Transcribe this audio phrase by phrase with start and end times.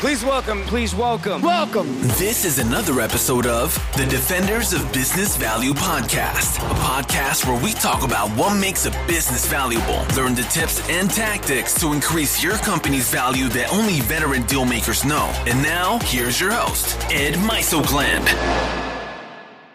[0.00, 1.88] Please welcome, please welcome, welcome.
[2.02, 7.72] This is another episode of the Defenders of Business Value podcast, a podcast where we
[7.72, 12.56] talk about what makes a business valuable, learn the tips and tactics to increase your
[12.58, 15.32] company's value that only veteran deal makers know.
[15.48, 18.24] And now, here's your host, Ed Mysogland.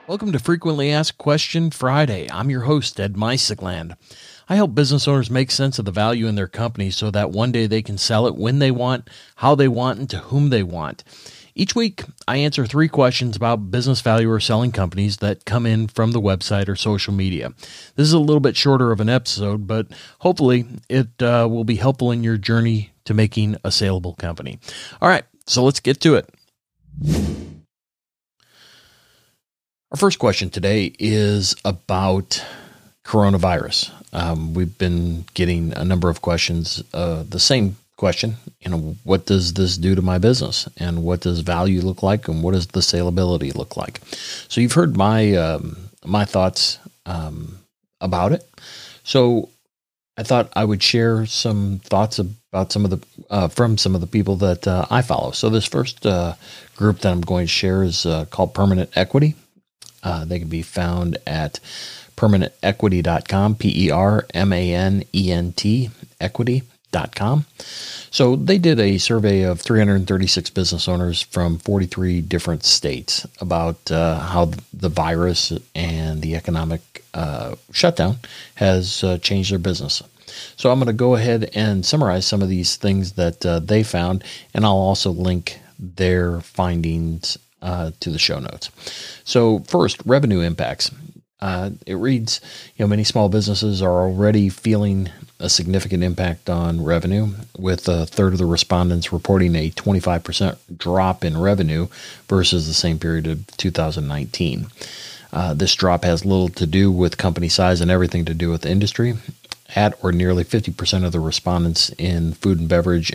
[0.07, 2.29] Welcome to Frequently Asked Question Friday.
[2.31, 3.97] I'm your host, Ed Mysogland.
[4.49, 7.51] I help business owners make sense of the value in their company so that one
[7.51, 10.63] day they can sell it when they want, how they want, and to whom they
[10.63, 11.03] want.
[11.55, 15.87] Each week, I answer three questions about business value or selling companies that come in
[15.87, 17.53] from the website or social media.
[17.95, 19.87] This is a little bit shorter of an episode, but
[20.19, 24.59] hopefully it uh, will be helpful in your journey to making a saleable company.
[24.99, 26.27] All right, so let's get to it.
[29.91, 32.43] Our first question today is about
[33.05, 33.91] coronavirus.
[34.13, 36.83] Um, we've been getting a number of questions.
[36.93, 41.21] Uh, the same question, you know, what does this do to my business, and what
[41.21, 43.99] does value look like, and what does the saleability look like?
[44.47, 47.59] So you've heard my um, my thoughts um,
[48.01, 48.47] about it.
[49.03, 49.49] So
[50.17, 54.01] I thought I would share some thoughts about some of the uh, from some of
[54.01, 55.31] the people that uh, I follow.
[55.31, 56.35] So this first uh,
[56.75, 59.35] group that I'm going to share is uh, called Permanent Equity.
[60.03, 61.59] Uh, they can be found at
[62.15, 67.45] permanentequity.com, P E R M A N E N T, equity.com.
[68.11, 74.19] So they did a survey of 336 business owners from 43 different states about uh,
[74.19, 78.17] how the virus and the economic uh, shutdown
[78.55, 80.03] has uh, changed their business.
[80.55, 83.83] So I'm going to go ahead and summarize some of these things that uh, they
[83.83, 88.69] found, and I'll also link their findings uh, to the show notes.
[89.23, 90.91] So, first, revenue impacts.
[91.43, 92.39] Uh, it reads,
[92.77, 95.09] you know, many small businesses are already feeling
[95.41, 101.25] a significant impact on revenue, with a third of the respondents reporting a 25% drop
[101.25, 101.89] in revenue
[102.29, 104.67] versus the same period of 2019.
[105.33, 108.61] Uh, this drop has little to do with company size and everything to do with
[108.61, 109.15] the industry.
[109.75, 113.11] At or nearly 50% of the respondents in food and beverage,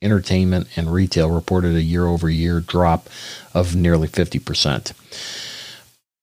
[0.00, 3.10] entertainment, and retail reported a year over year drop
[3.52, 4.94] of nearly 50%.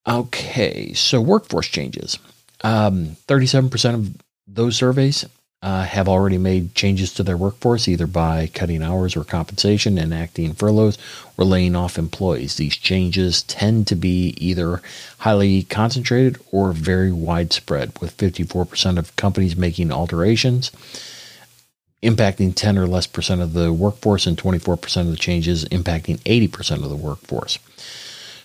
[0.07, 2.19] Okay, so workforce changes.
[2.61, 4.15] Um, 37% of
[4.47, 5.25] those surveys
[5.61, 10.53] uh, have already made changes to their workforce, either by cutting hours or compensation, enacting
[10.53, 10.97] furloughs,
[11.37, 12.55] or laying off employees.
[12.55, 14.81] These changes tend to be either
[15.19, 20.69] highly concentrated or very widespread, with 54% of companies making alterations,
[22.03, 26.83] impacting 10 or less percent of the workforce, and 24% of the changes impacting 80%
[26.83, 27.57] of the workforce.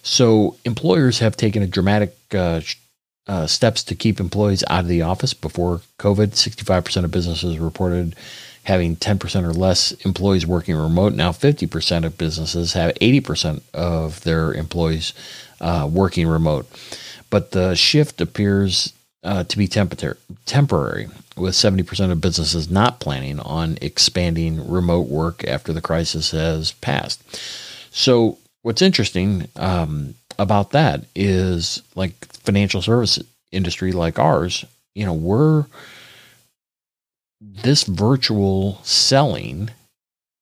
[0.02, 2.60] So employers have taken a dramatic uh,
[3.26, 6.28] uh, steps to keep employees out of the office before COVID.
[6.28, 8.16] 65% of businesses reported
[8.64, 11.14] having 10% or less employees working remote.
[11.14, 15.14] Now 50% of businesses have 80% of their employees
[15.60, 16.66] uh, working remote.
[17.30, 18.92] But the shift appears
[19.24, 25.72] uh, to be temporary, with 70% of businesses not planning on expanding remote work after
[25.72, 27.22] the crisis has passed.
[27.90, 28.38] So
[28.68, 33.18] what's interesting um, about that is like financial service
[33.50, 34.62] industry like ours,
[34.94, 35.64] you know, we're
[37.40, 39.70] this virtual selling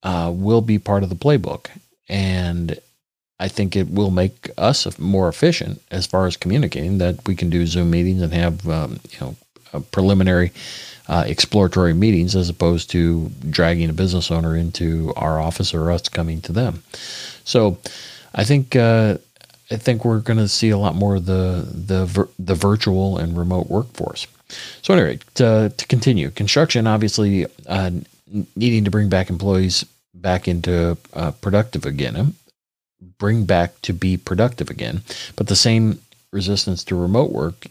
[0.03, 1.69] uh, will be part of the playbook,
[2.09, 2.76] and
[3.38, 6.98] I think it will make us more efficient as far as communicating.
[6.98, 10.50] That we can do Zoom meetings and have um, you know preliminary
[11.06, 16.09] uh, exploratory meetings as opposed to dragging a business owner into our office or us
[16.09, 16.82] coming to them.
[17.44, 17.78] So
[18.36, 19.19] I think uh,
[19.70, 23.36] I think we're going to see a lot more of the the the virtual and
[23.36, 24.26] remote workforce.
[24.82, 27.91] So anyway, to, to continue, construction obviously uh,
[28.54, 32.34] needing to bring back employees back into uh, productive again,
[33.19, 35.03] bring back to be productive again,
[35.34, 36.00] but the same
[36.32, 37.66] resistance to remote work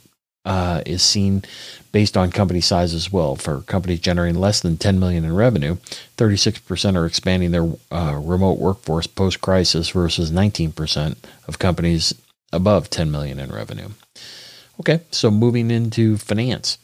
[0.46, 1.44] uh, is seen
[1.92, 3.36] based on company size as well.
[3.36, 5.78] For companies generating less than 10 million in revenue,
[6.18, 12.14] 36% are expanding their uh, remote workforce post crisis versus 19% of companies
[12.54, 13.90] above 10 million in revenue.
[14.80, 16.78] Okay, so moving into finance.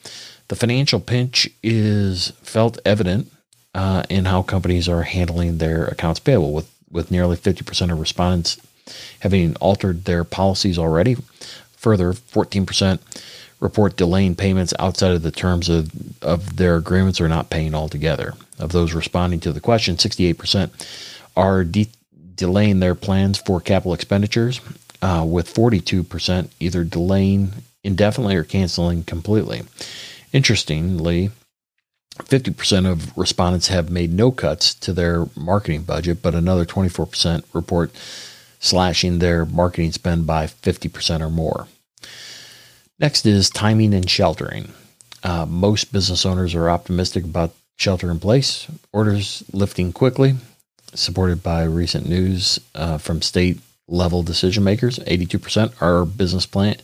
[0.48, 3.32] The financial pinch is felt evident
[3.74, 8.58] uh, in how companies are handling their accounts payable, with, with nearly 50% of respondents
[9.20, 11.16] having altered their policies already.
[11.78, 13.00] Further, 14%
[13.62, 15.90] report delaying payments outside of the terms of,
[16.22, 18.34] of their agreements or not paying altogether.
[18.60, 20.72] Of those responding to the question, 68%
[21.38, 21.88] are de-
[22.36, 24.60] delaying their plans for capital expenditures,
[25.02, 27.54] uh, with 42% either delaying
[27.84, 29.62] indefinitely or canceling completely.
[30.34, 31.30] Interestingly,
[32.18, 37.92] 50% of respondents have made no cuts to their marketing budget, but another 24% report
[38.60, 41.68] slashing their marketing spend by 50% or more.
[43.02, 44.74] Next is timing and sheltering.
[45.24, 50.36] Uh, most business owners are optimistic about shelter in place, orders lifting quickly,
[50.94, 55.00] supported by recent news uh, from state level decision makers.
[55.00, 56.76] 82% are business plan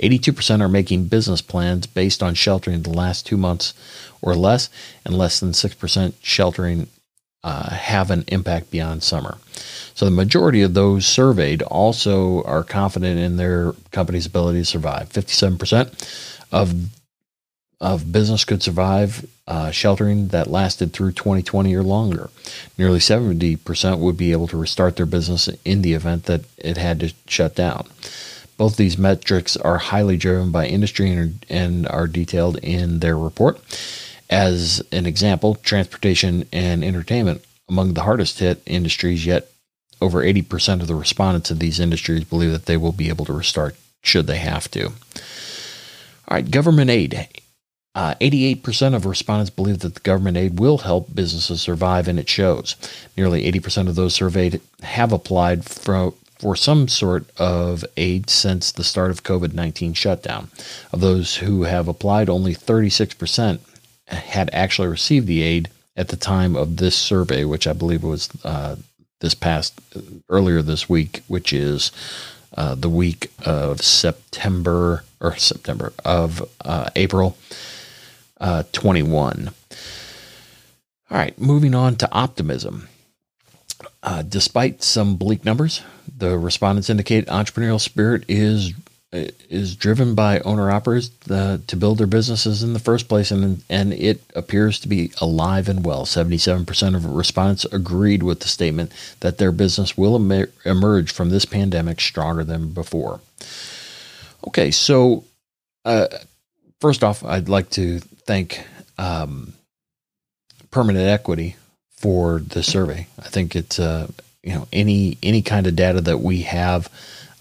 [0.00, 3.74] 82% are making business plans based on sheltering the last 2 months
[4.22, 4.70] or less
[5.04, 6.86] and less than 6% sheltering
[7.44, 9.38] uh, have an impact beyond summer.
[9.94, 15.10] So the majority of those surveyed also are confident in their company's ability to survive.
[15.10, 16.74] 57% of
[17.80, 22.30] of business could survive uh, sheltering that lasted through 2020 or longer.
[22.78, 27.00] Nearly 70% would be able to restart their business in the event that it had
[27.00, 27.86] to shut down.
[28.56, 33.60] Both these metrics are highly driven by industry and, and are detailed in their report.
[34.30, 39.50] As an example, transportation and entertainment among the hardest hit industries, yet
[40.00, 43.32] over 80% of the respondents of these industries believe that they will be able to
[43.32, 44.86] restart should they have to.
[44.86, 44.92] All
[46.30, 47.28] right, government aid.
[47.94, 52.28] Uh, 88% of respondents believe that the government aid will help businesses survive, and it
[52.28, 52.76] shows.
[53.16, 58.84] Nearly 80% of those surveyed have applied for, for some sort of aid since the
[58.84, 60.50] start of COVID 19 shutdown.
[60.92, 63.60] Of those who have applied, only 36%
[64.06, 68.28] had actually received the aid at the time of this survey, which I believe was
[68.44, 68.76] uh,
[69.20, 69.80] this past
[70.28, 71.92] earlier this week, which is
[72.56, 77.36] uh, the week of September or September of uh, April
[78.40, 79.50] uh, 21.
[81.10, 82.88] All right, moving on to optimism.
[84.02, 85.82] Uh, despite some bleak numbers,
[86.16, 88.72] the respondents indicate entrepreneurial spirit is
[89.14, 93.62] is driven by owner operators uh, to build their businesses in the first place, and
[93.70, 96.04] and it appears to be alive and well.
[96.04, 101.12] Seventy seven percent of respondents agreed with the statement that their business will em- emerge
[101.12, 103.20] from this pandemic stronger than before.
[104.48, 105.24] Okay, so
[105.84, 106.08] uh,
[106.80, 108.60] first off, I'd like to thank
[108.98, 109.54] um,
[110.70, 111.56] Permanent Equity
[111.96, 113.06] for the survey.
[113.18, 114.08] I think it's uh,
[114.42, 116.88] you know any any kind of data that we have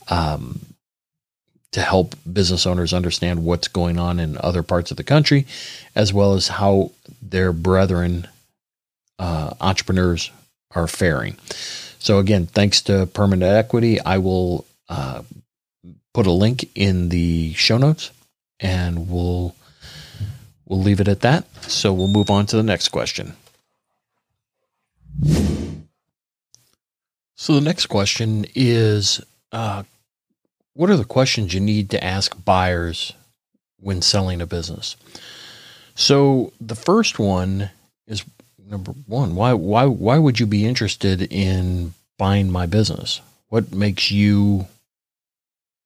[0.10, 0.60] um,
[1.74, 5.46] to help business owners understand what's going on in other parts of the country,
[5.96, 6.92] as well as how
[7.22, 8.28] their brethren
[9.20, 10.32] uh, entrepreneurs
[10.72, 11.36] are faring.
[12.00, 15.22] So again, thanks to Permanent Equity, I will uh,
[16.14, 18.12] put a link in the show notes,
[18.60, 19.56] and we'll
[20.66, 21.46] We'll leave it at that.
[21.70, 23.34] So we'll move on to the next question.
[27.36, 29.22] So the next question is
[29.52, 29.84] uh,
[30.74, 33.14] What are the questions you need to ask buyers
[33.80, 34.96] when selling a business?
[35.96, 37.70] So the first one
[38.08, 38.24] is
[38.66, 43.22] number one why why why would you be interested in buying my business?
[43.50, 44.68] What makes you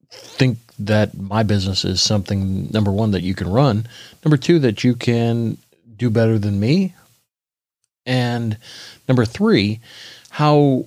[0.10, 3.88] think that my business is something number one that you can run,
[4.24, 5.58] number two that you can
[5.98, 6.94] do better than me,
[8.06, 8.58] and
[9.08, 9.80] number three,
[10.30, 10.86] how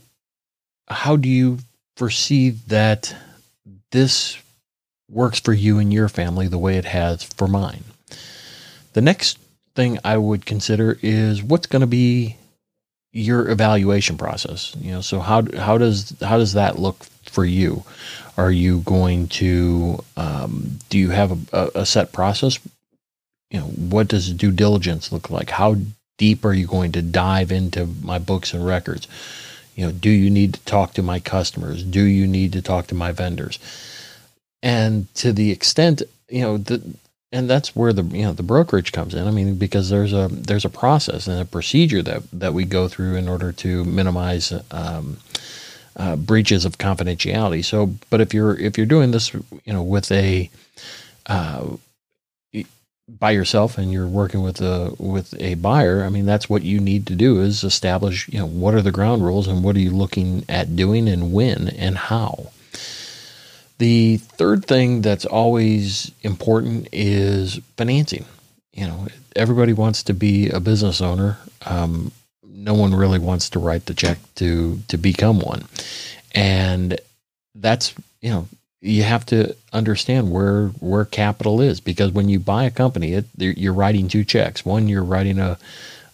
[0.89, 1.59] how do you
[1.97, 3.15] foresee that
[3.93, 4.39] this
[5.09, 7.85] works for you and your family the way it has for mine?
[8.93, 9.39] The next
[9.75, 12.37] thing I would consider is what's going to be
[13.13, 14.75] your evaluation process.
[14.81, 17.85] You know, so how how does how does that look for you?
[18.37, 22.59] Are you going to um, do you have a, a set process?
[23.51, 25.51] You know, what does due diligence look like?
[25.51, 25.77] How
[26.19, 29.09] deep are you going to dive into my books and records?
[29.75, 31.83] You know, do you need to talk to my customers?
[31.83, 33.59] Do you need to talk to my vendors?
[34.63, 36.83] And to the extent, you know, the
[37.33, 39.27] and that's where the you know the brokerage comes in.
[39.27, 42.89] I mean, because there's a there's a process and a procedure that that we go
[42.89, 45.19] through in order to minimize um,
[45.97, 47.65] uh, breaches of confidentiality.
[47.65, 50.51] So, but if you're if you're doing this, you know, with a
[51.27, 51.77] uh,
[53.19, 56.81] by yourself and you're working with a with a buyer, I mean, that's what you
[56.81, 59.81] need to do is establish, you know, what are the ground rules and what are
[59.81, 62.51] you looking at doing and when and how.
[63.79, 68.27] The third thing that's always important is financing.
[68.73, 71.39] You know, everybody wants to be a business owner.
[71.65, 72.13] Um,
[72.45, 75.65] no one really wants to write the check to to become one,
[76.35, 77.01] and
[77.55, 78.49] that's you know
[78.81, 83.27] you have to understand where where capital is because when you buy a company, it,
[83.37, 84.65] you're writing two checks.
[84.65, 85.59] One, you're writing a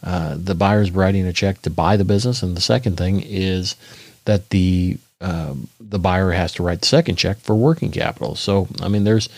[0.03, 3.77] uh, the buyer's writing a check to buy the business, and the second thing is
[4.25, 8.35] that the um, the buyer has to write the second check for working capital.
[8.35, 9.29] So, I mean, there's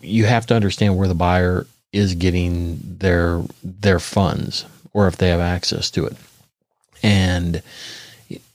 [0.00, 5.28] you have to understand where the buyer is getting their their funds or if they
[5.28, 6.16] have access to it.
[7.02, 7.62] And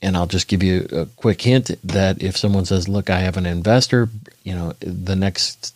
[0.02, 3.38] and I'll just give you a quick hint that if someone says, "Look, I have
[3.38, 4.10] an investor,"
[4.44, 5.74] you know, the next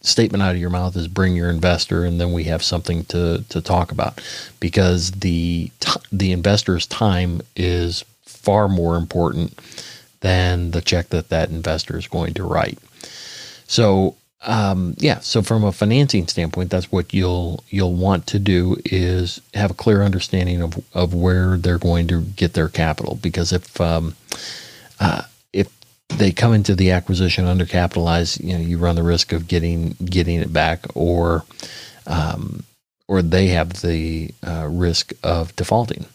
[0.00, 3.44] statement out of your mouth is bring your investor and then we have something to
[3.48, 4.20] to talk about
[4.60, 5.70] because the
[6.12, 9.58] the investor's time is far more important
[10.20, 12.78] than the check that that investor is going to write.
[13.66, 18.76] So um, yeah, so from a financing standpoint, that's what you'll you'll want to do
[18.84, 23.18] is have a clear understanding of of where they're going to get their capital.
[23.22, 24.14] Because if um,
[25.00, 25.22] uh,
[25.52, 25.68] if
[26.08, 30.40] they come into the acquisition undercapitalized, you know you run the risk of getting getting
[30.40, 31.44] it back, or
[32.06, 32.64] um,
[33.08, 36.06] or they have the uh, risk of defaulting.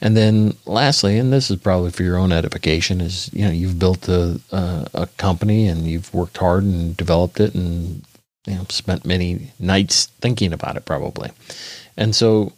[0.00, 3.78] And then lastly, and this is probably for your own edification, is you know you've
[3.78, 8.04] built a, a, a company and you've worked hard and developed it and
[8.46, 11.30] you know spent many nights thinking about it probably.
[11.96, 12.52] And so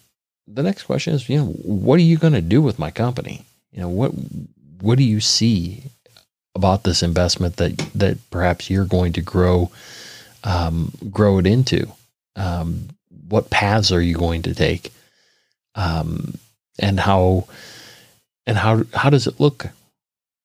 [0.47, 3.45] the next question is, you know, what are you going to do with my company?
[3.73, 4.11] You know, what
[4.80, 5.83] what do you see
[6.54, 9.71] about this investment that that perhaps you're going to grow
[10.45, 11.87] um, grow it into?
[12.35, 12.88] Um,
[13.28, 14.92] what paths are you going to take?
[15.75, 16.38] Um,
[16.78, 17.47] and how
[18.47, 19.66] and how how does it look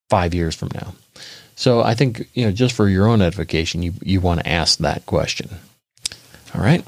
[0.09, 0.93] five years from now?
[1.55, 4.79] So I think you know just for your own edification, you you want to ask
[4.79, 5.49] that question.
[6.55, 6.85] All right.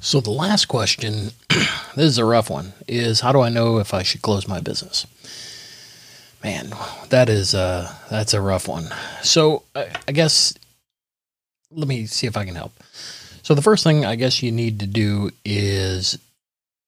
[0.00, 3.94] So the last question, this is a rough one, is how do I know if
[3.94, 5.06] I should close my business?
[6.42, 6.72] Man,
[7.10, 8.88] that is uh that's a rough one.
[9.22, 10.54] So I, I guess
[11.70, 12.72] let me see if I can help.
[13.42, 16.18] So the first thing I guess you need to do is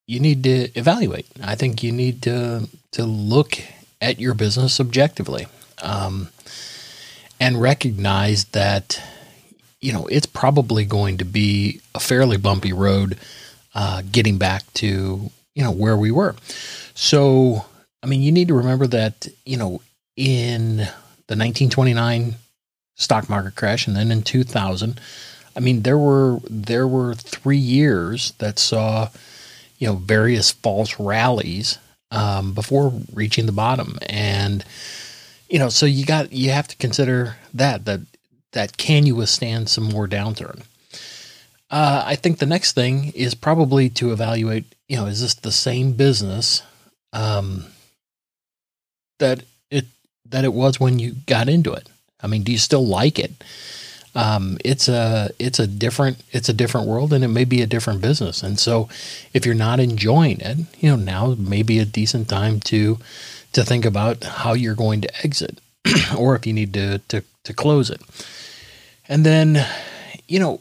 [0.06, 1.26] you need to evaluate.
[1.42, 3.58] I think you need to to look
[4.00, 5.46] at your business objectively
[5.82, 6.28] um,
[7.40, 9.02] and recognize that
[9.80, 13.18] you know it's probably going to be a fairly bumpy road
[13.74, 16.36] uh, getting back to you know where we were.
[16.94, 17.64] So
[18.02, 19.80] I mean, you need to remember that you know
[20.16, 20.76] in
[21.26, 22.36] the 1929
[22.96, 25.00] stock market crash and then in 2000
[25.56, 29.10] I mean, there were there were three years that saw,
[29.78, 31.78] you know, various false rallies
[32.10, 34.64] um, before reaching the bottom, and
[35.48, 38.00] you know, so you got you have to consider that that
[38.52, 40.62] that can you withstand some more downturn.
[41.70, 44.64] Uh, I think the next thing is probably to evaluate.
[44.88, 46.62] You know, is this the same business
[47.12, 47.66] um,
[49.18, 49.86] that it
[50.28, 51.88] that it was when you got into it?
[52.20, 53.32] I mean, do you still like it?
[54.14, 57.66] Um, it's a it's a different it's a different world and it may be a
[57.66, 58.42] different business.
[58.42, 58.88] And so,
[59.32, 62.98] if you're not enjoying it, you know now may be a decent time to
[63.52, 65.60] to think about how you're going to exit,
[66.16, 68.00] or if you need to to to close it.
[69.08, 69.66] And then,
[70.28, 70.60] you know,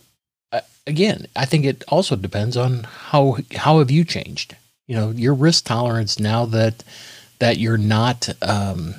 [0.85, 4.55] again, I think it also depends on how how have you changed.
[4.87, 6.83] You know, your risk tolerance now that
[7.39, 8.95] that you're not um,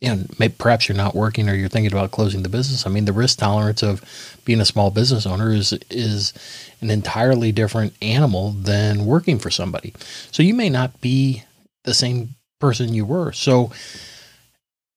[0.00, 2.86] and maybe perhaps you're not working or you're thinking about closing the business.
[2.86, 4.02] I mean, the risk tolerance of
[4.44, 6.32] being a small business owner is is
[6.80, 9.94] an entirely different animal than working for somebody.
[10.30, 11.42] So you may not be
[11.84, 13.32] the same person you were.
[13.32, 13.72] So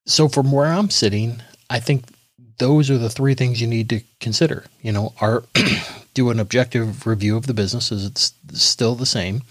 [0.06, 2.06] so from where I'm sitting, I think
[2.58, 4.66] those are the three things you need to consider.
[4.82, 5.44] You know, are
[6.14, 7.92] do an objective review of the business.
[7.92, 8.18] Is it
[8.56, 9.42] still the same?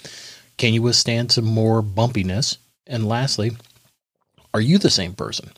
[0.58, 2.58] Can you withstand some more bumpiness?
[2.86, 3.52] And lastly,
[4.54, 5.50] are you the same person?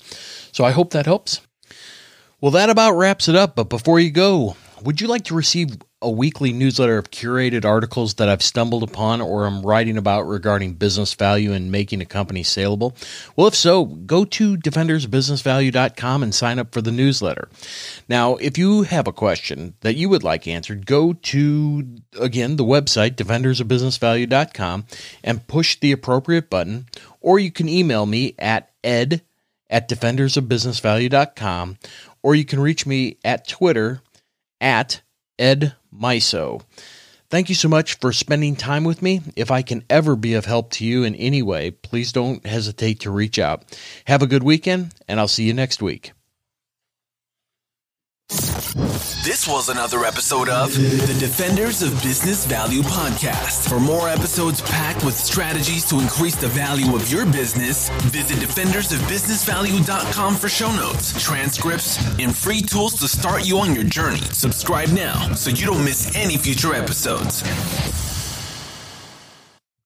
[0.53, 1.41] So I hope that helps.
[2.41, 3.57] Well, that about wraps it up.
[3.57, 8.15] But before you go, would you like to receive a weekly newsletter of curated articles
[8.15, 12.43] that I've stumbled upon or I'm writing about regarding business value and making a company
[12.43, 12.97] saleable?
[13.37, 17.49] Well, if so, go to defendersbusinessvalue.com and sign up for the newsletter.
[18.09, 21.87] Now, if you have a question that you would like answered, go to,
[22.21, 24.87] again, the website, defendersofbusinessvalue.com,
[25.23, 26.87] and push the appropriate button,
[27.21, 29.23] or you can email me at ed
[29.71, 31.79] at defendersofbusinessvalue.com,
[32.23, 34.03] or you can reach me at Twitter
[34.61, 35.01] at
[35.39, 36.63] Ed Miso.
[37.31, 39.23] Thank you so much for spending time with me.
[39.37, 43.01] If I can ever be of help to you in any way, please don't hesitate
[43.01, 43.65] to reach out.
[44.07, 46.13] Have a good weekend, and I'll see you next week.
[48.75, 53.69] This was another episode of the Defenders of Business Value podcast.
[53.69, 60.37] For more episodes packed with strategies to increase the value of your business, visit defendersofbusinessvalue.com
[60.37, 64.23] for show notes, transcripts, and free tools to start you on your journey.
[64.33, 67.43] Subscribe now so you don't miss any future episodes.